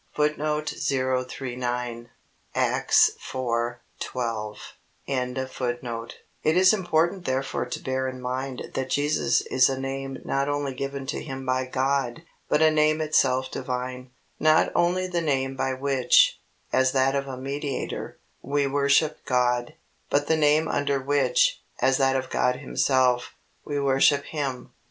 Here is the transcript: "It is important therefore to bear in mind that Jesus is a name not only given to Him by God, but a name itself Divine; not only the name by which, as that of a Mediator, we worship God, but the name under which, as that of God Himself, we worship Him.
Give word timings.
"It 0.17 0.21
is 0.39 0.91
important 0.91 1.29
therefore 7.25 7.65
to 7.65 7.83
bear 7.83 8.07
in 8.07 8.19
mind 8.21 8.71
that 8.73 8.89
Jesus 8.89 9.41
is 9.41 9.69
a 9.69 9.79
name 9.79 10.17
not 10.25 10.49
only 10.49 10.73
given 10.73 11.05
to 11.05 11.21
Him 11.23 11.45
by 11.45 11.65
God, 11.67 12.23
but 12.49 12.63
a 12.63 12.71
name 12.71 12.99
itself 12.99 13.51
Divine; 13.51 14.09
not 14.39 14.71
only 14.73 15.05
the 15.05 15.21
name 15.21 15.55
by 15.55 15.75
which, 15.75 16.39
as 16.73 16.93
that 16.93 17.13
of 17.13 17.27
a 17.27 17.37
Mediator, 17.37 18.17
we 18.41 18.65
worship 18.65 19.23
God, 19.27 19.75
but 20.09 20.25
the 20.25 20.35
name 20.35 20.67
under 20.67 20.99
which, 20.99 21.61
as 21.79 21.97
that 21.97 22.15
of 22.15 22.31
God 22.31 22.55
Himself, 22.55 23.35
we 23.63 23.79
worship 23.79 24.23
Him. 24.23 24.71